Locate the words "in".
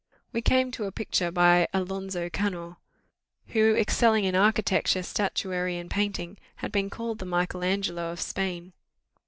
4.23-4.33